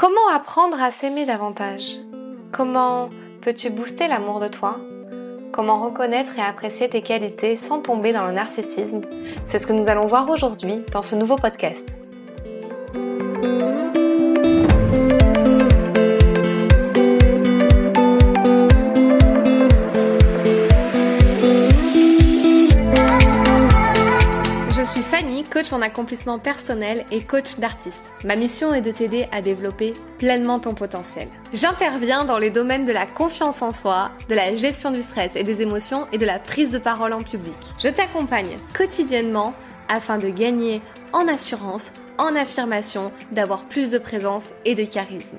Comment 0.00 0.28
apprendre 0.32 0.80
à 0.80 0.92
s'aimer 0.92 1.26
davantage? 1.26 1.96
Comment 2.52 3.10
peux-tu 3.40 3.68
booster 3.68 4.06
l'amour 4.06 4.38
de 4.38 4.46
toi? 4.46 4.76
Comment 5.52 5.82
reconnaître 5.84 6.38
et 6.38 6.40
apprécier 6.40 6.88
tes 6.88 7.02
qualités 7.02 7.56
sans 7.56 7.80
tomber 7.80 8.12
dans 8.12 8.24
le 8.24 8.32
narcissisme? 8.32 9.00
C'est 9.44 9.58
ce 9.58 9.66
que 9.66 9.72
nous 9.72 9.88
allons 9.88 10.06
voir 10.06 10.30
aujourd'hui 10.30 10.84
dans 10.92 11.02
ce 11.02 11.16
nouveau 11.16 11.34
podcast. 11.34 11.88
Coach 25.48 25.72
en 25.72 25.82
accomplissement 25.82 26.38
personnel 26.38 27.04
et 27.10 27.22
coach 27.22 27.56
d'artiste. 27.58 28.00
Ma 28.24 28.36
mission 28.36 28.74
est 28.74 28.80
de 28.80 28.90
t'aider 28.90 29.26
à 29.32 29.42
développer 29.42 29.94
pleinement 30.18 30.58
ton 30.58 30.74
potentiel. 30.74 31.28
J'interviens 31.52 32.24
dans 32.24 32.38
les 32.38 32.50
domaines 32.50 32.86
de 32.86 32.92
la 32.92 33.06
confiance 33.06 33.62
en 33.62 33.72
soi, 33.72 34.10
de 34.28 34.34
la 34.34 34.54
gestion 34.56 34.90
du 34.90 35.02
stress 35.02 35.32
et 35.34 35.44
des 35.44 35.62
émotions 35.62 36.06
et 36.12 36.18
de 36.18 36.26
la 36.26 36.38
prise 36.38 36.70
de 36.70 36.78
parole 36.78 37.12
en 37.12 37.22
public. 37.22 37.56
Je 37.78 37.88
t'accompagne 37.88 38.58
quotidiennement 38.76 39.54
afin 39.88 40.18
de 40.18 40.28
gagner 40.28 40.82
en 41.12 41.26
assurance, 41.28 41.88
en 42.18 42.34
affirmation, 42.34 43.12
d'avoir 43.32 43.62
plus 43.62 43.90
de 43.90 43.98
présence 43.98 44.44
et 44.64 44.74
de 44.74 44.84
charisme. 44.84 45.38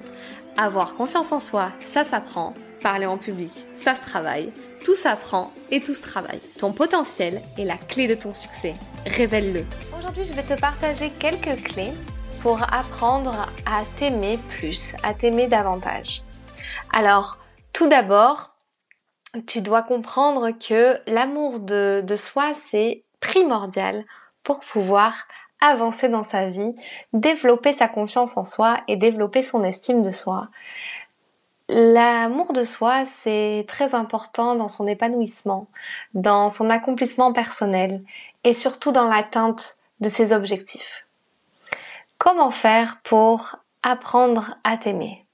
Avoir 0.62 0.96
confiance 0.96 1.32
en 1.32 1.40
soi, 1.40 1.72
ça 1.80 2.04
s'apprend. 2.04 2.54
Parler 2.82 3.06
en 3.06 3.18
public, 3.18 3.54
ça 3.80 3.96
se 3.96 4.02
travaille. 4.02 4.52
Tout 4.84 4.94
s'apprend 4.94 5.54
et 5.72 5.80
tout 5.80 5.94
se 5.94 6.02
travaille. 6.02 6.42
Ton 6.58 6.74
potentiel 6.74 7.42
est 7.58 7.64
la 7.64 7.78
clé 7.78 8.10
de 8.10 8.14
ton 8.14 8.34
succès. 8.34 8.76
Révèle-le. 9.06 9.64
Aujourd'hui, 9.98 10.26
je 10.26 10.34
vais 10.34 10.44
te 10.44 10.60
partager 10.60 11.12
quelques 11.12 11.64
clés 11.64 11.94
pour 12.42 12.62
apprendre 12.74 13.48
à 13.66 13.84
t'aimer 13.96 14.38
plus, 14.58 14.98
à 15.02 15.14
t'aimer 15.14 15.48
davantage. 15.48 16.24
Alors, 16.94 17.38
tout 17.72 17.88
d'abord, 17.88 18.58
tu 19.48 19.62
dois 19.62 19.84
comprendre 19.84 20.52
que 20.52 21.00
l'amour 21.08 21.62
de, 21.62 22.04
soi, 22.18 22.52
c'est 22.70 23.06
primordial 23.22 24.04
pour 24.44 24.60
pouvoir 24.60 25.14
avancer 25.60 26.10
dans 26.10 26.24
sa 26.24 26.50
vie, 26.50 26.76
développer 27.14 27.74
sa 27.74 27.88
confiance 27.88 28.38
en 28.38 28.46
soi 28.46 28.78
et 28.88 28.96
développer 28.96 29.44
son 29.44 29.64
estime 29.64 30.02
de 30.02 30.12
soi. 30.12 30.50
L'amour 31.68 32.52
de 32.54 32.64
soi, 32.64 33.06
c'est 33.22 33.66
très 33.68 33.94
important 33.94 34.56
dans 34.56 34.70
son 34.70 34.88
épanouissement, 34.88 35.68
dans 36.16 36.50
son 36.50 36.70
accomplissement 36.70 37.32
personnel 37.32 38.04
et 38.44 38.54
surtout 38.54 38.92
dans 38.92 39.08
l'atteinte 39.08 39.78
de 40.00 40.10
ses 40.10 40.34
objectifs. 40.34 41.06
Comment 42.18 42.52
faire 42.52 43.00
pour 43.04 43.58
apprendre 43.84 44.56
à 44.64 44.78
t'aimer? 44.78 45.26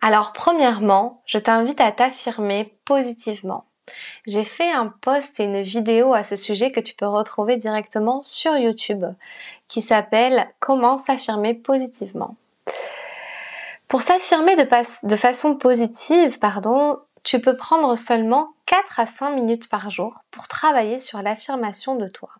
Alors 0.00 0.32
premièrement, 0.32 1.22
je 1.24 1.38
t'invite 1.38 1.80
à 1.80 1.92
t'affirmer 1.92 2.76
positivement. 2.84 3.64
J'ai 4.26 4.44
fait 4.44 4.70
un 4.70 4.86
post 4.86 5.40
et 5.40 5.44
une 5.44 5.62
vidéo 5.62 6.14
à 6.14 6.24
ce 6.24 6.36
sujet 6.36 6.72
que 6.72 6.80
tu 6.80 6.94
peux 6.94 7.06
retrouver 7.06 7.56
directement 7.56 8.22
sur 8.24 8.56
YouTube 8.56 9.04
qui 9.68 9.82
s'appelle 9.82 10.50
Comment 10.58 10.98
s'affirmer 10.98 11.54
positivement. 11.54 12.36
Pour 13.88 14.02
s'affirmer 14.02 14.54
de, 14.54 15.16
façon 15.16 15.56
positive, 15.56 16.38
pardon, 16.38 16.98
tu 17.24 17.40
peux 17.40 17.56
prendre 17.56 17.96
seulement 17.96 18.52
4 18.66 19.00
à 19.00 19.06
5 19.06 19.30
minutes 19.30 19.68
par 19.68 19.90
jour 19.90 20.20
pour 20.30 20.46
travailler 20.46 20.98
sur 20.98 21.20
l'affirmation 21.22 21.96
de 21.96 22.06
toi. 22.06 22.30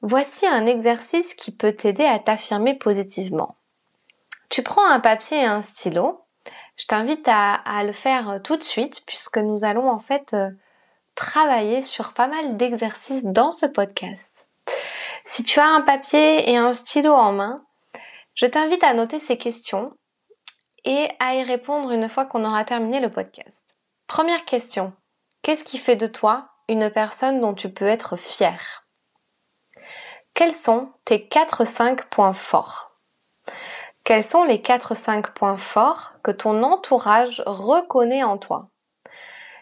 Voici 0.00 0.46
un 0.46 0.66
exercice 0.66 1.34
qui 1.34 1.52
peut 1.52 1.72
t'aider 1.72 2.04
à 2.04 2.18
t'affirmer 2.18 2.74
positivement. 2.74 3.54
Tu 4.48 4.62
prends 4.64 4.84
un 4.84 4.98
papier 4.98 5.38
et 5.38 5.44
un 5.44 5.62
stylo. 5.62 6.21
Je 6.82 6.88
t'invite 6.88 7.28
à, 7.28 7.84
le 7.84 7.92
faire 7.92 8.40
tout 8.42 8.56
de 8.56 8.64
suite 8.64 9.04
puisque 9.06 9.38
nous 9.38 9.64
allons 9.64 9.88
en 9.88 10.00
fait 10.00 10.34
euh, 10.34 10.50
travailler 11.14 11.80
sur 11.80 12.12
pas 12.12 12.26
mal 12.26 12.56
d'exercices 12.56 13.22
dans 13.22 13.52
ce 13.52 13.66
podcast. 13.66 14.48
Si 15.24 15.44
tu 15.44 15.60
as 15.60 15.68
un 15.68 15.82
papier 15.82 16.50
et 16.50 16.56
un 16.56 16.74
stylo 16.74 17.12
en 17.12 17.30
main, 17.30 17.64
je 18.34 18.46
t'invite 18.46 18.82
à 18.82 18.94
noter 18.94 19.20
ces 19.20 19.38
questions 19.38 19.92
et 20.84 21.08
à 21.20 21.36
y 21.36 21.44
répondre 21.44 21.92
une 21.92 22.08
fois 22.08 22.24
qu'on 22.24 22.44
aura 22.44 22.64
terminé 22.64 22.98
le 22.98 23.12
podcast. 23.12 23.78
Première 24.08 24.44
question. 24.44 24.92
Qu'est-ce 25.42 25.62
qui 25.62 25.78
fait 25.78 25.94
de 25.94 26.08
toi 26.08 26.48
une 26.68 26.90
personne 26.90 27.40
dont 27.40 27.54
tu 27.54 27.72
peux 27.72 27.86
être 27.86 28.16
fier 28.16 28.88
Quels 30.34 30.52
sont 30.52 30.92
tes 31.04 31.18
4-5 31.18 32.08
points 32.08 32.34
forts? 32.34 32.91
Quels 34.12 34.24
sont 34.24 34.44
les 34.44 34.58
4-5 34.58 35.32
points 35.32 35.56
forts 35.56 36.12
que 36.22 36.30
ton 36.30 36.62
entourage 36.64 37.42
reconnaît 37.46 38.22
en 38.22 38.36
toi? 38.36 38.68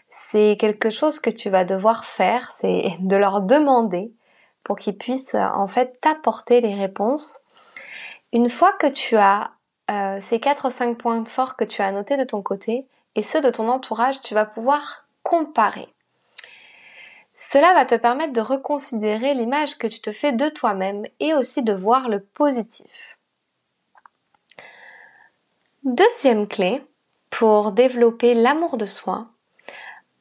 C'est 0.09 0.57
quelque 0.59 0.89
chose 0.89 1.19
que 1.19 1.29
tu 1.29 1.49
vas 1.49 1.63
devoir 1.63 2.03
faire, 2.03 2.51
c'est 2.59 2.83
de 2.99 3.15
leur 3.15 3.39
demander 3.39 4.11
pour 4.65 4.77
qu'ils 4.77 4.97
puissent 4.97 5.35
en 5.35 5.67
fait 5.67 6.01
t'apporter 6.01 6.59
les 6.59 6.75
réponses 6.75 7.45
une 8.33 8.49
fois 8.49 8.73
que 8.73 8.87
tu 8.87 9.15
as 9.15 9.51
euh, 9.89 10.19
ces 10.21 10.39
4-5 10.39 10.95
points 10.95 11.23
forts 11.23 11.55
que 11.55 11.63
tu 11.63 11.81
as 11.81 11.93
notés 11.93 12.17
de 12.17 12.25
ton 12.25 12.41
côté 12.41 12.85
et 13.15 13.23
ceux 13.23 13.39
de 13.39 13.51
ton 13.51 13.69
entourage, 13.69 14.19
tu 14.19 14.33
vas 14.33 14.45
pouvoir 14.45 15.05
comparer. 15.23 15.87
Cela 17.37 17.73
va 17.73 17.85
te 17.85 17.95
permettre 17.95 18.33
de 18.33 18.41
reconsidérer 18.41 19.33
l'image 19.33 19.77
que 19.77 19.87
tu 19.87 20.01
te 20.01 20.11
fais 20.11 20.33
de 20.33 20.49
toi-même 20.49 21.05
et 21.21 21.33
aussi 21.35 21.63
de 21.63 21.71
voir 21.71 22.09
le 22.09 22.19
positif. 22.19 23.17
Deuxième 25.83 26.47
clé 26.47 26.85
pour 27.31 27.71
développer 27.71 28.35
l'amour 28.35 28.77
de 28.77 28.85
soi, 28.85 29.29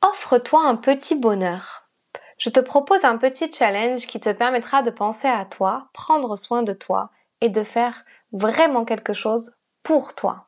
offre-toi 0.00 0.66
un 0.66 0.74
petit 0.74 1.14
bonheur. 1.14 1.90
Je 2.38 2.48
te 2.48 2.60
propose 2.60 3.04
un 3.04 3.18
petit 3.18 3.52
challenge 3.52 4.06
qui 4.06 4.18
te 4.20 4.32
permettra 4.32 4.80
de 4.80 4.90
penser 4.90 5.28
à 5.28 5.44
toi, 5.44 5.88
prendre 5.92 6.36
soin 6.36 6.62
de 6.62 6.72
toi 6.72 7.10
et 7.42 7.50
de 7.50 7.62
faire 7.62 8.06
vraiment 8.32 8.86
quelque 8.86 9.12
chose 9.12 9.58
pour 9.82 10.14
toi. 10.14 10.46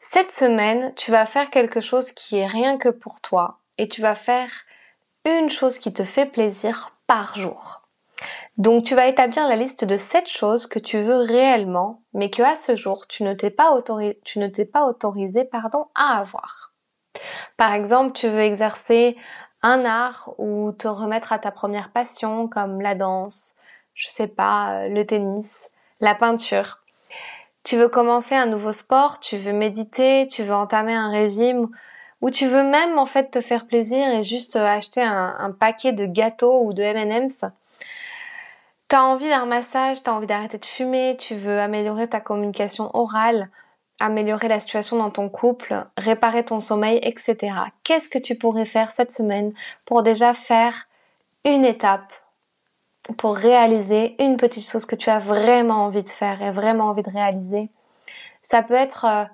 Cette 0.00 0.30
semaine, 0.30 0.94
tu 0.94 1.10
vas 1.10 1.26
faire 1.26 1.50
quelque 1.50 1.82
chose 1.82 2.12
qui 2.12 2.38
est 2.38 2.46
rien 2.46 2.78
que 2.78 2.88
pour 2.88 3.20
toi 3.20 3.58
et 3.76 3.90
tu 3.90 4.00
vas 4.00 4.14
faire 4.14 4.50
une 5.26 5.50
chose 5.50 5.76
qui 5.76 5.92
te 5.92 6.04
fait 6.04 6.24
plaisir 6.24 6.96
par 7.06 7.36
jour. 7.36 7.82
Donc 8.56 8.84
tu 8.84 8.94
vas 8.94 9.06
établir 9.06 9.48
la 9.48 9.56
liste 9.56 9.84
de 9.84 9.96
7 9.96 10.28
choses 10.28 10.66
que 10.66 10.78
tu 10.78 11.00
veux 11.00 11.18
réellement, 11.18 12.02
mais 12.12 12.30
que 12.30 12.42
à 12.42 12.56
ce 12.56 12.76
jour 12.76 13.06
tu 13.06 13.22
ne 13.22 13.34
t'es 13.34 13.50
pas, 13.50 13.72
autorisé, 13.72 15.44
pardon, 15.44 15.86
à 15.94 16.18
avoir. 16.18 16.72
Par 17.56 17.72
exemple, 17.72 18.12
tu 18.12 18.28
veux 18.28 18.40
exercer 18.40 19.16
un 19.62 19.84
art 19.84 20.34
ou 20.38 20.72
te 20.72 20.88
remettre 20.88 21.32
à 21.32 21.38
ta 21.38 21.50
première 21.50 21.90
passion 21.90 22.48
comme 22.48 22.80
la 22.80 22.94
danse, 22.94 23.54
je 23.94 24.08
sais 24.08 24.28
pas, 24.28 24.88
le 24.88 25.04
tennis, 25.04 25.68
la 26.00 26.14
peinture. 26.14 26.78
Tu 27.62 27.76
veux 27.76 27.88
commencer 27.88 28.34
un 28.34 28.46
nouveau 28.46 28.72
sport, 28.72 29.20
tu 29.20 29.36
veux 29.36 29.52
méditer, 29.52 30.28
tu 30.28 30.42
veux 30.42 30.54
entamer 30.54 30.94
un 30.94 31.10
régime 31.10 31.68
ou 32.20 32.30
tu 32.30 32.46
veux 32.46 32.62
même 32.62 32.98
en 32.98 33.06
fait 33.06 33.30
te 33.30 33.40
faire 33.40 33.66
plaisir 33.66 34.06
et 34.08 34.22
juste 34.22 34.56
euh, 34.56 34.66
acheter 34.66 35.02
un, 35.02 35.54
paquet 35.58 35.92
de 35.92 36.06
gâteaux 36.06 36.64
ou 36.64 36.72
de 36.72 36.82
M&M's. 36.82 37.44
T'as 38.90 39.02
envie 39.02 39.28
d'un 39.28 39.46
massage, 39.46 40.02
t'as 40.02 40.10
envie 40.10 40.26
d'arrêter 40.26 40.58
de 40.58 40.66
fumer, 40.66 41.16
tu 41.16 41.36
veux 41.36 41.60
améliorer 41.60 42.08
ta 42.08 42.18
communication 42.18 42.90
orale, 42.92 43.48
améliorer 44.00 44.48
la 44.48 44.58
situation 44.58 44.96
dans 44.96 45.12
ton 45.12 45.28
couple, 45.28 45.86
réparer 45.96 46.44
ton 46.44 46.58
sommeil, 46.58 46.98
etc. 47.04 47.54
Qu'est-ce 47.84 48.08
que 48.08 48.18
tu 48.18 48.34
pourrais 48.34 48.66
faire 48.66 48.90
cette 48.90 49.12
semaine 49.12 49.52
pour 49.84 50.02
déjà 50.02 50.34
faire 50.34 50.88
une 51.44 51.64
étape 51.64 52.12
pour 53.16 53.36
réaliser 53.36 54.20
une 54.20 54.36
petite 54.36 54.68
chose 54.68 54.86
que 54.86 54.96
tu 54.96 55.08
as 55.08 55.20
vraiment 55.20 55.84
envie 55.84 56.02
de 56.02 56.08
faire 56.08 56.42
et 56.42 56.50
vraiment 56.50 56.86
envie 56.86 57.04
de 57.04 57.10
réaliser? 57.10 57.70
Ça 58.42 58.64
peut 58.64 58.74
être 58.74 59.04
euh, 59.04 59.24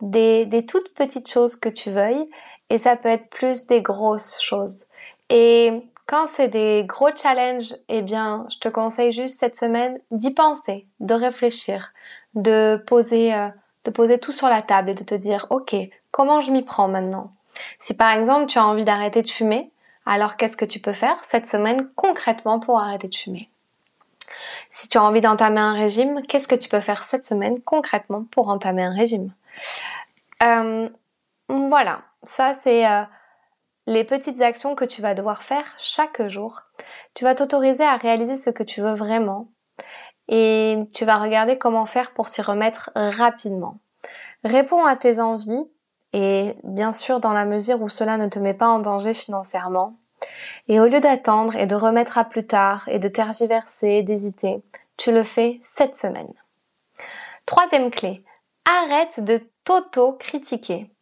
des, 0.00 0.66
toutes 0.66 0.94
petites 0.94 1.30
choses 1.30 1.54
que 1.54 1.68
tu 1.68 1.92
veuilles 1.92 2.28
et 2.70 2.78
ça 2.78 2.96
peut 2.96 3.08
être 3.08 3.30
plus 3.30 3.68
des 3.68 3.82
grosses 3.82 4.42
choses. 4.42 4.86
Et 5.28 5.80
quand 6.10 6.26
c'est 6.26 6.48
des 6.48 6.84
gros 6.86 7.14
challenges, 7.14 7.72
eh 7.88 8.02
bien, 8.02 8.44
je 8.50 8.58
te 8.58 8.68
conseille 8.68 9.12
juste 9.12 9.38
cette 9.38 9.56
semaine 9.56 10.00
d'y 10.10 10.34
penser, 10.34 10.88
de 10.98 11.14
réfléchir, 11.14 11.92
de 12.34 12.82
poser, 12.88 13.32
euh, 13.32 14.18
tout 14.20 14.32
sur 14.32 14.48
la 14.48 14.60
table 14.60 14.90
et 14.90 14.94
de 14.94 15.04
te 15.04 15.14
dire, 15.14 15.46
ok, 15.50 15.76
comment 16.10 16.40
je 16.40 16.50
m'y 16.50 16.62
prends 16.62 16.88
maintenant? 16.88 17.32
Si 17.78 17.94
par 17.94 18.12
exemple 18.12 18.46
tu 18.46 18.58
as 18.58 18.66
envie 18.66 18.84
d'arrêter 18.84 19.22
de 19.22 19.28
fumer, 19.28 19.70
alors 20.04 20.36
qu'est-ce 20.36 20.56
que 20.56 20.64
tu 20.64 20.80
peux 20.80 20.94
faire 20.94 21.16
cette 21.24 21.46
semaine 21.46 21.88
concrètement 21.94 22.58
pour 22.58 22.80
arrêter 22.80 23.06
de 23.06 23.14
fumer? 23.14 23.48
Si 24.68 24.88
tu 24.88 24.98
as 24.98 25.04
envie 25.04 25.20
d'entamer 25.20 25.60
un 25.60 25.74
régime, 25.74 26.22
qu'est-ce 26.26 26.48
que 26.48 26.56
tu 26.56 26.68
peux 26.68 26.80
faire 26.80 27.04
cette 27.04 27.24
semaine 27.24 27.60
concrètement 27.62 28.24
pour 28.32 28.48
entamer 28.48 28.82
un 28.82 28.94
régime? 28.94 29.32
Euh, 30.42 30.88
Voilà, 31.48 32.02
ça 32.24 32.54
c'est 32.54 32.84
euh, 32.84 33.02
les 33.90 34.04
petites 34.04 34.40
actions 34.40 34.76
que 34.76 34.84
tu 34.84 35.02
vas 35.02 35.14
devoir 35.14 35.42
faire 35.42 35.74
chaque 35.76 36.26
jour. 36.28 36.62
Tu 37.14 37.24
vas 37.24 37.34
t'autoriser 37.34 37.82
à 37.82 37.96
réaliser 37.96 38.36
ce 38.36 38.50
que 38.50 38.62
tu 38.62 38.80
veux 38.80 38.94
vraiment 38.94 39.48
et 40.28 40.78
tu 40.94 41.04
vas 41.04 41.18
regarder 41.18 41.58
comment 41.58 41.86
faire 41.86 42.14
pour 42.14 42.30
t'y 42.30 42.40
remettre 42.40 42.92
rapidement. 42.94 43.78
Réponds 44.44 44.84
à 44.84 44.94
tes 44.94 45.20
envies 45.20 45.68
et 46.12 46.54
bien 46.62 46.92
sûr 46.92 47.18
dans 47.18 47.32
la 47.32 47.44
mesure 47.44 47.82
où 47.82 47.88
cela 47.88 48.16
ne 48.16 48.28
te 48.28 48.38
met 48.38 48.54
pas 48.54 48.68
en 48.68 48.78
danger 48.78 49.12
financièrement. 49.12 49.96
Et 50.68 50.78
au 50.78 50.86
lieu 50.86 51.00
d'attendre 51.00 51.56
et 51.56 51.66
de 51.66 51.74
remettre 51.74 52.16
à 52.16 52.24
plus 52.24 52.46
tard 52.46 52.84
et 52.86 53.00
de 53.00 53.08
tergiverser, 53.08 54.02
d'hésiter, 54.04 54.62
tu 54.98 55.10
le 55.10 55.24
fais 55.24 55.58
cette 55.62 55.96
semaine. 55.96 56.32
Troisième 57.44 57.90
clé, 57.90 58.22
arrête 58.64 59.24
de 59.24 59.40
t'auto-critiquer. 59.64 60.92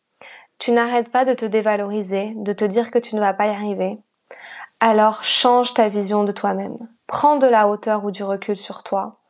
Tu 0.59 0.73
n'arrêtes 0.73 1.11
pas 1.11 1.25
de 1.25 1.35
te 1.35 1.45
dévaloriser, 1.45 2.33
de 2.37 2.53
te 2.53 2.65
dire 2.65 2.91
que 2.91 2.99
tu 2.99 3.15
ne 3.15 3.21
vas 3.21 3.35
pas 3.35 3.47
y 3.47 3.51
arriver. 3.51 3.99
Alors 4.81 5.25
change 5.25 5.75
ta 5.75 5.89
vision 5.89 6.25
de 6.25 6.33
toi-même. 6.33 6.77
Prends 7.07 7.37
de 7.37 7.47
la 7.47 7.69
hauteur 7.69 8.05
ou 8.05 8.11
du 8.11 8.23
recul 8.23 8.57
sur 8.57 8.83
toi 8.83 9.21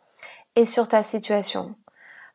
et 0.57 0.65
sur 0.65 0.89
ta 0.89 1.03
situation. 1.03 1.75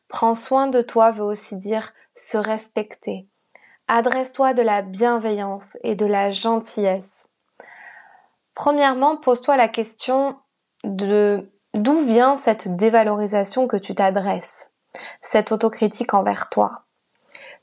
Prends 0.08 0.34
soin 0.34 0.68
de 0.68 0.80
toi 0.80 1.10
veut 1.10 1.24
aussi 1.24 1.56
dire 1.56 1.92
se 2.14 2.36
respecter. 2.36 3.28
Adresse-toi 3.88 4.54
de 4.54 4.62
la 4.62 4.82
bienveillance 4.82 5.76
et 5.82 5.94
de 5.94 6.06
la 6.06 6.30
gentillesse. 6.30 7.26
Premièrement, 8.54 9.16
pose-toi 9.16 9.56
la 9.56 9.68
question 9.68 10.36
de 10.84 11.50
d'où 11.74 11.96
vient 11.96 12.36
cette 12.36 12.76
dévalorisation 12.76 13.66
que 13.66 13.76
tu 13.76 13.94
t'adresses, 13.94 14.70
cette 15.20 15.52
autocritique 15.52 16.14
envers 16.14 16.48
toi. 16.48 16.83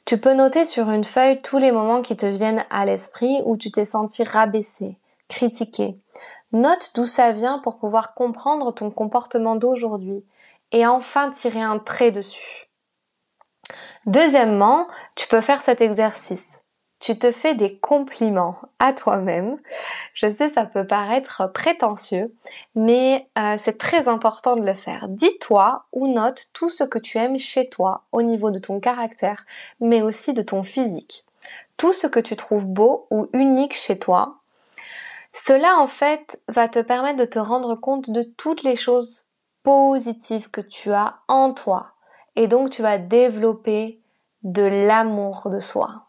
Tu 0.05 0.17
peux 0.17 0.33
noter 0.33 0.65
sur 0.65 0.89
une 0.89 1.03
feuille 1.03 1.41
tous 1.41 1.57
les 1.57 1.71
moments 1.71 2.01
qui 2.01 2.17
te 2.17 2.25
viennent 2.25 2.65
à 2.69 2.85
l'esprit 2.85 3.41
où 3.45 3.57
tu 3.57 3.71
t'es 3.71 3.85
senti 3.85 4.23
rabaissé, 4.23 4.97
critiqué. 5.29 5.97
Note 6.51 6.91
d'où 6.95 7.05
ça 7.05 7.31
vient 7.31 7.59
pour 7.59 7.77
pouvoir 7.77 8.13
comprendre 8.13 8.73
ton 8.73 8.91
comportement 8.91 9.55
d'aujourd'hui 9.55 10.25
et 10.71 10.85
enfin 10.85 11.31
tirer 11.31 11.61
un 11.61 11.79
trait 11.79 12.11
dessus. 12.11 12.69
Deuxièmement, 14.05 14.87
tu 15.15 15.27
peux 15.27 15.41
faire 15.41 15.61
cet 15.61 15.81
exercice. 15.81 16.60
Tu 17.01 17.17
te 17.17 17.31
fais 17.31 17.55
des 17.55 17.77
compliments 17.77 18.55
à 18.77 18.93
toi-même. 18.93 19.59
Je 20.13 20.27
sais, 20.27 20.49
ça 20.49 20.67
peut 20.67 20.85
paraître 20.85 21.51
prétentieux, 21.51 22.31
mais 22.75 23.27
euh, 23.39 23.57
c'est 23.59 23.79
très 23.79 24.07
important 24.07 24.55
de 24.55 24.61
le 24.61 24.75
faire. 24.75 25.07
Dis-toi 25.09 25.85
ou 25.93 26.07
note 26.07 26.49
tout 26.53 26.69
ce 26.69 26.83
que 26.83 26.99
tu 26.99 27.17
aimes 27.17 27.39
chez 27.39 27.67
toi 27.69 28.03
au 28.11 28.21
niveau 28.21 28.51
de 28.51 28.59
ton 28.59 28.79
caractère, 28.79 29.47
mais 29.79 30.03
aussi 30.03 30.33
de 30.33 30.43
ton 30.43 30.61
physique. 30.61 31.25
Tout 31.75 31.91
ce 31.91 32.05
que 32.05 32.19
tu 32.19 32.35
trouves 32.35 32.67
beau 32.67 33.07
ou 33.09 33.27
unique 33.33 33.73
chez 33.73 33.97
toi. 33.97 34.35
Cela, 35.33 35.79
en 35.79 35.87
fait, 35.87 36.39
va 36.49 36.67
te 36.67 36.79
permettre 36.79 37.17
de 37.17 37.25
te 37.25 37.39
rendre 37.39 37.73
compte 37.73 38.11
de 38.11 38.21
toutes 38.21 38.61
les 38.61 38.75
choses 38.75 39.25
positives 39.63 40.51
que 40.51 40.61
tu 40.61 40.91
as 40.91 41.15
en 41.27 41.51
toi. 41.53 41.93
Et 42.35 42.47
donc, 42.47 42.69
tu 42.69 42.83
vas 42.83 42.99
développer 42.99 43.99
de 44.43 44.61
l'amour 44.61 45.49
de 45.49 45.57
soi. 45.57 46.03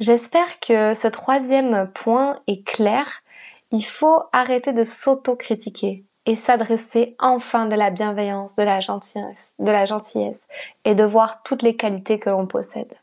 J'espère 0.00 0.60
que 0.60 0.94
ce 0.94 1.08
troisième 1.08 1.90
point 1.92 2.40
est 2.46 2.66
clair. 2.66 3.22
Il 3.70 3.84
faut 3.84 4.22
arrêter 4.32 4.72
de 4.72 4.82
s'auto-critiquer 4.82 6.04
et 6.24 6.36
s'adresser 6.36 7.16
enfin 7.18 7.66
de 7.66 7.74
la 7.74 7.90
bienveillance, 7.90 8.56
de 8.56 8.62
la 8.62 8.80
gentillesse, 8.80 9.52
de 9.58 9.70
la 9.70 9.84
gentillesse 9.84 10.40
et 10.86 10.94
de 10.94 11.04
voir 11.04 11.42
toutes 11.42 11.62
les 11.62 11.76
qualités 11.76 12.18
que 12.18 12.30
l'on 12.30 12.46
possède. 12.46 12.94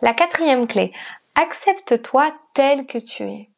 La 0.00 0.14
quatrième 0.14 0.68
clé, 0.68 0.92
accepte-toi 1.34 2.32
tel 2.54 2.86
que 2.86 2.98
tu 2.98 3.24
es. 3.24 3.48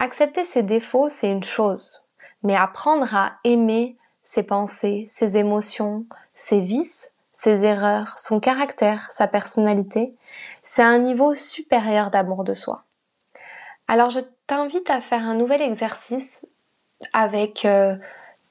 Accepter 0.00 0.44
ses 0.44 0.64
défauts, 0.64 1.08
c'est 1.08 1.30
une 1.30 1.44
chose, 1.44 2.02
mais 2.42 2.56
apprendre 2.56 3.14
à 3.14 3.34
aimer 3.44 3.96
ses 4.24 4.42
pensées, 4.42 5.06
ses 5.08 5.36
émotions, 5.36 6.06
ses 6.34 6.60
vices, 6.60 7.11
ses 7.42 7.64
erreurs, 7.64 8.16
son 8.18 8.38
caractère, 8.38 9.10
sa 9.10 9.26
personnalité, 9.26 10.14
c'est 10.62 10.82
un 10.82 10.98
niveau 10.98 11.34
supérieur 11.34 12.10
d'amour 12.10 12.44
de 12.44 12.54
soi. 12.54 12.84
Alors 13.88 14.10
je 14.10 14.20
t'invite 14.46 14.88
à 14.90 15.00
faire 15.00 15.24
un 15.24 15.34
nouvel 15.34 15.60
exercice 15.60 16.40
avec 17.12 17.64
euh, 17.64 17.96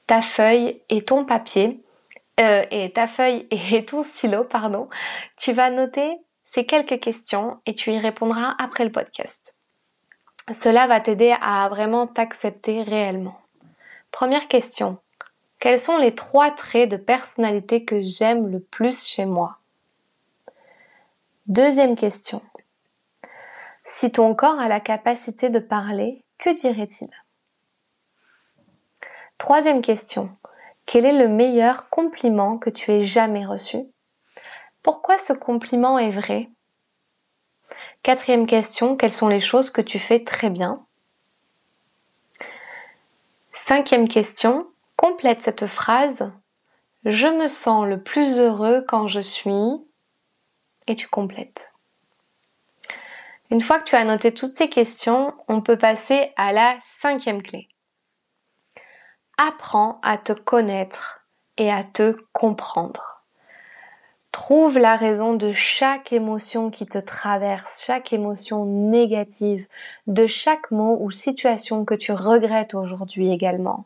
ta 0.06 0.20
feuille 0.20 0.82
et 0.90 1.06
ton 1.06 1.24
papier, 1.24 1.82
euh, 2.40 2.64
et 2.70 2.92
ta 2.92 3.08
feuille 3.08 3.46
et 3.50 3.82
ton 3.86 4.02
stylo, 4.02 4.44
pardon. 4.44 4.90
Tu 5.38 5.54
vas 5.54 5.70
noter 5.70 6.18
ces 6.44 6.66
quelques 6.66 7.00
questions 7.00 7.60
et 7.64 7.74
tu 7.74 7.92
y 7.92 7.98
répondras 7.98 8.54
après 8.58 8.84
le 8.84 8.92
podcast. 8.92 9.56
Cela 10.60 10.86
va 10.86 11.00
t'aider 11.00 11.34
à 11.40 11.66
vraiment 11.70 12.06
t'accepter 12.06 12.82
réellement. 12.82 13.40
Première 14.10 14.48
question. 14.48 14.98
Quels 15.62 15.80
sont 15.80 15.96
les 15.96 16.12
trois 16.12 16.50
traits 16.50 16.88
de 16.88 16.96
personnalité 16.96 17.84
que 17.84 18.02
j'aime 18.02 18.48
le 18.48 18.58
plus 18.58 19.06
chez 19.06 19.26
moi? 19.26 19.58
Deuxième 21.46 21.94
question. 21.94 22.42
Si 23.84 24.10
ton 24.10 24.34
corps 24.34 24.58
a 24.58 24.66
la 24.66 24.80
capacité 24.80 25.50
de 25.50 25.60
parler, 25.60 26.24
que 26.38 26.52
dirait-il? 26.52 27.10
Troisième 29.38 29.82
question. 29.82 30.36
Quel 30.84 31.04
est 31.04 31.16
le 31.16 31.28
meilleur 31.28 31.88
compliment 31.90 32.58
que 32.58 32.68
tu 32.68 32.90
aies 32.90 33.04
jamais 33.04 33.46
reçu? 33.46 33.84
Pourquoi 34.82 35.16
ce 35.16 35.32
compliment 35.32 35.96
est 35.96 36.10
vrai? 36.10 36.50
Quatrième 38.02 38.48
question. 38.48 38.96
Quelles 38.96 39.12
sont 39.12 39.28
les 39.28 39.40
choses 39.40 39.70
que 39.70 39.80
tu 39.80 40.00
fais 40.00 40.24
très 40.24 40.50
bien? 40.50 40.84
Cinquième 43.52 44.08
question. 44.08 44.66
Complète 45.02 45.42
cette 45.42 45.66
phrase. 45.66 46.30
Je 47.04 47.26
me 47.26 47.48
sens 47.48 47.88
le 47.88 48.00
plus 48.00 48.38
heureux 48.38 48.84
quand 48.86 49.08
je 49.08 49.18
suis 49.18 49.84
et 50.86 50.94
tu 50.94 51.08
complètes. 51.08 51.72
Une 53.50 53.60
fois 53.60 53.80
que 53.80 53.84
tu 53.84 53.96
as 53.96 54.04
noté 54.04 54.32
toutes 54.32 54.56
ces 54.56 54.70
questions, 54.70 55.34
on 55.48 55.60
peut 55.60 55.76
passer 55.76 56.30
à 56.36 56.52
la 56.52 56.78
cinquième 57.00 57.42
clé. 57.42 57.68
Apprends 59.38 59.98
à 60.04 60.18
te 60.18 60.32
connaître 60.34 61.26
et 61.56 61.72
à 61.72 61.82
te 61.82 62.16
comprendre. 62.32 63.24
Trouve 64.30 64.78
la 64.78 64.94
raison 64.94 65.34
de 65.34 65.52
chaque 65.52 66.12
émotion 66.12 66.70
qui 66.70 66.86
te 66.86 66.98
traverse, 66.98 67.82
chaque 67.84 68.12
émotion 68.12 68.66
négative, 68.66 69.66
de 70.06 70.28
chaque 70.28 70.70
mot 70.70 70.96
ou 71.00 71.10
situation 71.10 71.84
que 71.84 71.94
tu 71.94 72.12
regrettes 72.12 72.74
aujourd'hui 72.74 73.32
également. 73.32 73.84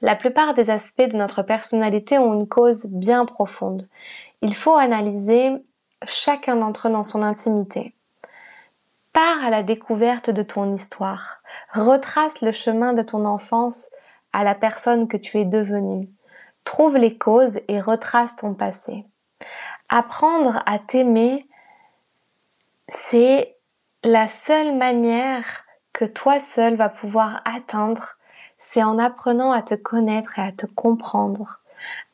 La 0.00 0.16
plupart 0.16 0.54
des 0.54 0.70
aspects 0.70 1.08
de 1.08 1.16
notre 1.16 1.42
personnalité 1.42 2.18
ont 2.18 2.34
une 2.34 2.48
cause 2.48 2.86
bien 2.86 3.24
profonde. 3.24 3.88
Il 4.42 4.54
faut 4.54 4.76
analyser 4.76 5.52
chacun 6.06 6.56
d'entre 6.56 6.88
eux 6.88 6.92
dans 6.92 7.02
son 7.02 7.22
intimité. 7.22 7.94
Pars 9.12 9.44
à 9.44 9.50
la 9.50 9.62
découverte 9.62 10.30
de 10.30 10.42
ton 10.42 10.74
histoire. 10.74 11.42
Retrace 11.72 12.42
le 12.42 12.52
chemin 12.52 12.92
de 12.92 13.02
ton 13.02 13.24
enfance 13.24 13.86
à 14.32 14.44
la 14.44 14.54
personne 14.54 15.08
que 15.08 15.16
tu 15.16 15.38
es 15.38 15.44
devenue. 15.44 16.08
Trouve 16.64 16.96
les 16.96 17.18
causes 17.18 17.58
et 17.68 17.80
retrace 17.80 18.36
ton 18.36 18.54
passé. 18.54 19.04
Apprendre 19.88 20.62
à 20.66 20.78
t'aimer, 20.78 21.48
c'est 22.88 23.56
la 24.04 24.28
seule 24.28 24.76
manière 24.76 25.64
que 25.92 26.04
toi 26.04 26.38
seul 26.40 26.76
vas 26.76 26.88
pouvoir 26.88 27.42
atteindre, 27.44 28.16
c'est 28.60 28.84
en 28.84 28.98
apprenant 28.98 29.50
à 29.50 29.62
te 29.62 29.74
connaître 29.74 30.38
et 30.38 30.42
à 30.42 30.52
te 30.52 30.66
comprendre. 30.66 31.60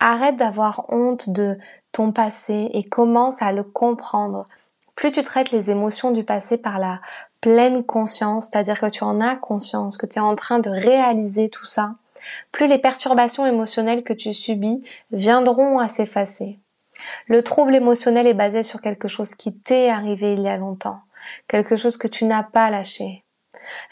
Arrête 0.00 0.36
d'avoir 0.36 0.86
honte 0.88 1.28
de 1.28 1.58
ton 1.92 2.12
passé 2.12 2.70
et 2.72 2.84
commence 2.84 3.42
à 3.42 3.52
le 3.52 3.64
comprendre. 3.64 4.48
Plus 4.94 5.12
tu 5.12 5.22
traites 5.22 5.50
les 5.50 5.70
émotions 5.70 6.12
du 6.12 6.24
passé 6.24 6.56
par 6.56 6.78
la 6.78 7.00
pleine 7.42 7.84
conscience, 7.84 8.44
c'est-à-dire 8.44 8.80
que 8.80 8.88
tu 8.88 9.04
en 9.04 9.20
as 9.20 9.36
conscience, 9.36 9.96
que 9.96 10.06
tu 10.06 10.16
es 10.16 10.22
en 10.22 10.36
train 10.36 10.58
de 10.58 10.70
réaliser 10.70 11.50
tout 11.50 11.66
ça, 11.66 11.94
plus 12.52 12.66
les 12.66 12.78
perturbations 12.78 13.44
émotionnelles 13.44 14.04
que 14.04 14.12
tu 14.14 14.32
subis 14.32 14.82
viendront 15.10 15.78
à 15.78 15.88
s'effacer. 15.88 16.58
Le 17.26 17.42
trouble 17.42 17.74
émotionnel 17.74 18.26
est 18.26 18.34
basé 18.34 18.62
sur 18.62 18.80
quelque 18.80 19.08
chose 19.08 19.34
qui 19.34 19.52
t'est 19.52 19.90
arrivé 19.90 20.32
il 20.32 20.40
y 20.40 20.48
a 20.48 20.56
longtemps, 20.56 21.00
quelque 21.46 21.76
chose 21.76 21.98
que 21.98 22.08
tu 22.08 22.24
n'as 22.24 22.42
pas 22.42 22.70
lâché. 22.70 23.25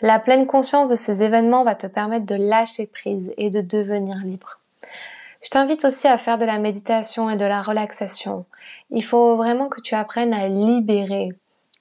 La 0.00 0.18
pleine 0.18 0.46
conscience 0.46 0.88
de 0.88 0.94
ces 0.94 1.22
événements 1.22 1.64
va 1.64 1.74
te 1.74 1.86
permettre 1.86 2.26
de 2.26 2.34
lâcher 2.34 2.86
prise 2.86 3.32
et 3.36 3.50
de 3.50 3.60
devenir 3.60 4.16
libre. 4.18 4.60
Je 5.42 5.50
t'invite 5.50 5.84
aussi 5.84 6.08
à 6.08 6.16
faire 6.16 6.38
de 6.38 6.44
la 6.44 6.58
méditation 6.58 7.28
et 7.28 7.36
de 7.36 7.44
la 7.44 7.62
relaxation. 7.62 8.46
Il 8.90 9.04
faut 9.04 9.36
vraiment 9.36 9.68
que 9.68 9.80
tu 9.80 9.94
apprennes 9.94 10.32
à 10.32 10.48
libérer 10.48 11.30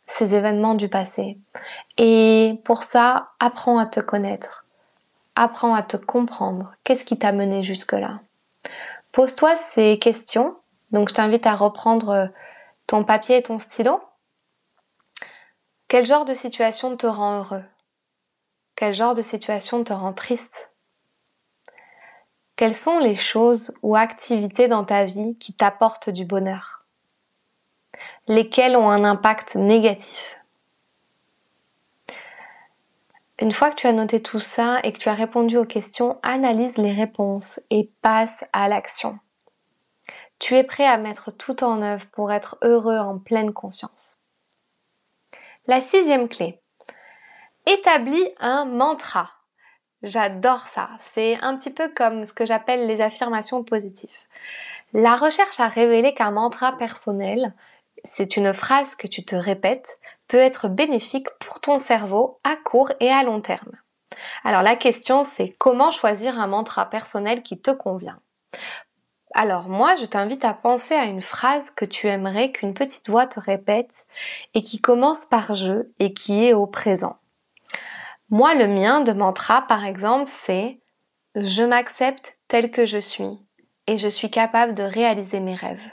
ces 0.05 0.35
événements 0.35 0.75
du 0.75 0.89
passé. 0.89 1.37
Et 1.97 2.59
pour 2.65 2.83
ça, 2.83 3.29
apprends 3.39 3.77
à 3.77 3.85
te 3.85 4.01
connaître. 4.01 4.65
Apprends 5.35 5.73
à 5.73 5.81
te 5.81 5.97
comprendre. 5.97 6.73
Qu'est-ce 6.83 7.05
qui 7.05 7.17
t'a 7.17 7.31
mené 7.31 7.63
jusque-là? 7.63 8.19
Pose-toi 9.11 9.55
ces 9.55 9.97
questions 9.97 10.55
donc 10.93 11.09
je 11.09 11.15
t'invite 11.15 11.45
à 11.45 11.55
reprendre 11.55 12.09
euh, 12.09 12.27
ton 12.87 13.03
papier 13.03 13.37
et 13.37 13.43
ton 13.43 13.59
stylo. 13.59 13.99
Quel 15.89 16.05
genre 16.05 16.23
de 16.23 16.33
situation 16.33 16.95
te 16.95 17.07
rend 17.07 17.39
heureux? 17.39 17.63
Quel 18.75 18.93
genre 18.93 19.13
de 19.13 19.21
situation 19.21 19.83
te 19.83 19.93
rend 19.93 20.13
triste? 20.13 20.71
Quelles 22.55 22.75
sont 22.75 22.99
les 22.99 23.15
choses 23.15 23.73
ou 23.83 23.95
activités 23.95 24.67
dans 24.67 24.83
ta 24.83 25.05
vie 25.05 25.37
qui 25.37 25.53
t'apportent 25.53 26.09
du 26.09 26.25
bonheur? 26.25 26.85
Lesquelles 28.27 28.75
ont 28.75 28.89
un 28.89 29.03
impact 29.03 29.55
négatif? 29.55 30.39
Une 33.39 33.51
fois 33.51 33.69
que 33.69 33.75
tu 33.75 33.87
as 33.87 33.93
noté 33.93 34.21
tout 34.21 34.39
ça 34.39 34.79
et 34.83 34.93
que 34.93 34.99
tu 34.99 35.09
as 35.09 35.13
répondu 35.13 35.57
aux 35.57 35.65
questions, 35.65 36.17
analyse 36.23 36.77
les 36.77 36.93
réponses 36.93 37.59
et 37.69 37.91
passe 38.01 38.45
à 38.53 38.69
l'action. 38.69 39.19
Tu 40.39 40.55
es 40.55 40.63
prêt 40.63 40.85
à 40.85 40.97
mettre 40.97 41.31
tout 41.31 41.63
en 41.63 41.81
œuvre 41.81 42.05
pour 42.11 42.31
être 42.31 42.57
heureux 42.63 42.97
en 42.97 43.19
pleine 43.19 43.53
conscience. 43.53 44.17
La 45.67 45.81
sixième 45.81 46.27
clé. 46.27 46.62
Établis 47.65 48.27
un 48.39 48.65
mantra. 48.65 49.31
J'adore 50.01 50.67
ça. 50.67 50.89
C'est 50.99 51.37
un 51.41 51.55
petit 51.55 51.71
peu 51.71 51.87
comme 51.87 52.25
ce 52.25 52.33
que 52.33 52.45
j'appelle 52.45 52.87
les 52.87 52.99
affirmations 52.99 53.63
positives. 53.63 54.23
La 54.91 55.15
recherche 55.15 55.61
a 55.61 55.69
révélé 55.69 56.13
qu'un 56.13 56.31
mantra 56.31 56.75
personnel, 56.77 57.53
c'est 58.03 58.35
une 58.35 58.51
phrase 58.51 58.95
que 58.95 59.07
tu 59.07 59.23
te 59.23 59.35
répètes, 59.35 59.97
peut 60.27 60.37
être 60.37 60.67
bénéfique 60.67 61.27
pour 61.39 61.61
ton 61.61 61.79
cerveau 61.79 62.39
à 62.43 62.57
court 62.57 62.91
et 62.99 63.09
à 63.09 63.23
long 63.23 63.39
terme. 63.39 63.71
Alors 64.43 64.61
la 64.61 64.75
question 64.75 65.23
c'est 65.23 65.55
comment 65.57 65.89
choisir 65.89 66.39
un 66.39 66.47
mantra 66.47 66.89
personnel 66.89 67.41
qui 67.41 67.57
te 67.57 67.71
convient? 67.71 68.19
Alors 69.33 69.69
moi 69.69 69.95
je 69.95 70.05
t'invite 70.05 70.43
à 70.43 70.53
penser 70.53 70.95
à 70.95 71.05
une 71.05 71.21
phrase 71.21 71.69
que 71.69 71.85
tu 71.85 72.07
aimerais 72.07 72.51
qu'une 72.51 72.73
petite 72.73 73.09
voix 73.09 73.25
te 73.25 73.39
répète 73.39 74.05
et 74.53 74.63
qui 74.63 74.81
commence 74.81 75.25
par 75.25 75.55
je 75.55 75.87
et 75.99 76.13
qui 76.13 76.45
est 76.45 76.53
au 76.53 76.67
présent. 76.67 77.15
Moi, 78.33 78.55
le 78.55 78.67
mien 78.67 79.01
de 79.01 79.11
mantra, 79.11 79.61
par 79.61 79.85
exemple, 79.85 80.27
c'est 80.43 80.79
je 81.35 81.61
m'accepte 81.61 82.39
tel 82.47 82.71
que 82.71 82.87
je 82.87 82.97
suis 82.97 83.37
et 83.85 83.99
je 83.99 84.07
suis 84.07 84.31
capable 84.31 84.73
de 84.73 84.81
réaliser 84.81 85.39
mes 85.39 85.53
rêves. 85.53 85.87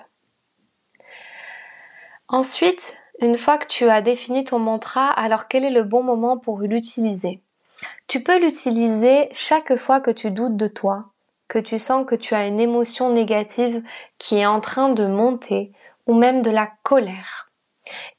Ensuite, 2.29 2.97
une 3.21 3.37
fois 3.37 3.59
que 3.59 3.67
tu 3.67 3.91
as 3.91 4.01
défini 4.01 4.45
ton 4.45 4.59
mantra, 4.59 5.09
alors 5.09 5.49
quel 5.49 5.67
est 5.67 5.71
le 5.71 5.83
bon 5.83 6.03
moment 6.03 6.39
pour 6.39 6.61
l'utiliser? 6.61 7.43
Tu 8.07 8.23
peux 8.23 8.41
l'utiliser 8.41 9.29
chaque 9.33 9.77
fois 9.77 10.01
que 10.01 10.11
tu 10.11 10.31
doutes 10.31 10.57
de 10.57 10.67
toi, 10.67 11.11
que 11.47 11.59
tu 11.59 11.79
sens 11.79 12.07
que 12.07 12.15
tu 12.15 12.35
as 12.35 12.47
une 12.47 12.59
émotion 12.59 13.11
négative 13.11 13.83
qui 14.17 14.37
est 14.37 14.47
en 14.47 14.63
train 14.63 14.89
de 14.89 15.05
monter 15.05 15.73
ou 16.07 16.15
même 16.15 16.41
de 16.41 16.51
la 16.51 16.71
colère. 16.85 17.51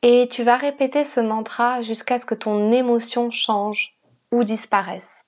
Et 0.04 0.30
tu 0.32 0.44
vas 0.44 0.58
répéter 0.58 1.06
ce 1.06 1.22
mantra 1.22 1.82
jusqu'à 1.82 2.20
ce 2.20 2.28
que 2.28 2.36
ton 2.36 2.72
émotion 2.72 3.32
change 3.32 3.98
disparaissent. 4.44 5.26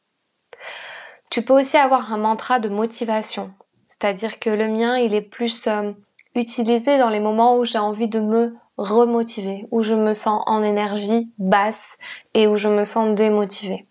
Tu 1.29 1.41
peux 1.41 1.53
aussi 1.53 1.77
avoir 1.77 2.13
un 2.13 2.17
mantra 2.17 2.59
de 2.59 2.69
motivation, 2.69 3.53
c'est-à-dire 3.87 4.39
que 4.39 4.49
le 4.49 4.67
mien, 4.67 4.97
il 4.97 5.13
est 5.13 5.21
plus 5.21 5.67
euh, 5.67 5.91
utilisé 6.35 6.97
dans 6.97 7.09
les 7.09 7.19
moments 7.19 7.57
où 7.57 7.65
j'ai 7.65 7.79
envie 7.79 8.07
de 8.07 8.19
me 8.19 8.55
remotiver, 8.77 9.67
où 9.71 9.83
je 9.83 9.93
me 9.93 10.13
sens 10.13 10.43
en 10.45 10.63
énergie 10.63 11.31
basse 11.37 11.97
et 12.33 12.47
où 12.47 12.57
je 12.57 12.67
me 12.67 12.85
sens 12.85 13.13
démotivée. 13.15 13.85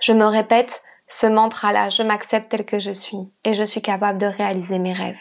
Je 0.00 0.12
me 0.12 0.24
répète 0.24 0.82
ce 1.08 1.26
mantra-là, 1.26 1.88
je 1.88 2.02
m'accepte 2.02 2.50
tel 2.50 2.64
que 2.64 2.80
je 2.80 2.90
suis 2.90 3.28
et 3.44 3.54
je 3.54 3.62
suis 3.62 3.82
capable 3.82 4.18
de 4.18 4.26
réaliser 4.26 4.78
mes 4.78 4.92
rêves. 4.92 5.20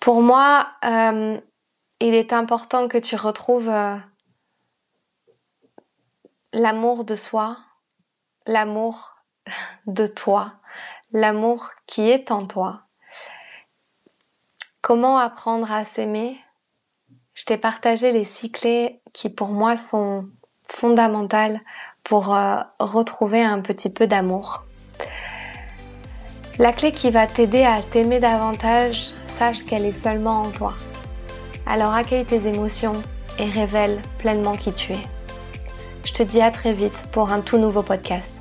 Pour 0.00 0.20
moi, 0.20 0.68
euh, 0.84 1.38
il 2.00 2.14
est 2.14 2.32
important 2.34 2.88
que 2.88 2.98
tu 2.98 3.16
retrouves 3.16 3.70
euh, 3.70 3.96
l'amour 6.54 7.04
de 7.04 7.16
soi, 7.16 7.56
l'amour 8.46 9.16
de 9.86 10.06
toi, 10.06 10.52
l'amour 11.12 11.66
qui 11.88 12.08
est 12.08 12.30
en 12.30 12.46
toi. 12.46 12.82
Comment 14.80 15.18
apprendre 15.18 15.70
à 15.70 15.84
s'aimer? 15.84 16.38
Je 17.34 17.44
t'ai 17.44 17.56
partagé 17.56 18.12
les 18.12 18.24
six 18.24 18.52
clés 18.52 19.02
qui 19.12 19.30
pour 19.30 19.48
moi 19.48 19.76
sont 19.76 20.28
fondamentales 20.68 21.60
pour 22.04 22.36
euh, 22.36 22.60
retrouver 22.78 23.42
un 23.42 23.60
petit 23.60 23.92
peu 23.92 24.06
d'amour. 24.06 24.64
La 26.60 26.72
clé 26.72 26.92
qui 26.92 27.10
va 27.10 27.26
t'aider 27.26 27.64
à 27.64 27.82
t'aimer 27.82 28.20
davantage, 28.20 29.10
sache 29.26 29.64
qu'elle 29.64 29.86
est 29.86 30.04
seulement 30.04 30.42
en 30.42 30.50
toi. 30.52 30.74
Alors 31.66 31.94
accueille 31.94 32.26
tes 32.26 32.46
émotions 32.46 33.02
et 33.40 33.50
révèle 33.50 34.00
pleinement 34.18 34.54
qui 34.54 34.72
tu 34.72 34.92
es. 34.92 35.13
Je 36.04 36.12
te 36.12 36.22
dis 36.22 36.40
à 36.40 36.50
très 36.50 36.72
vite 36.72 36.98
pour 37.12 37.30
un 37.30 37.40
tout 37.40 37.58
nouveau 37.58 37.82
podcast. 37.82 38.33